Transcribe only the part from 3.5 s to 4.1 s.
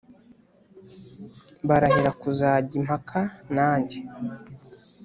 nanjye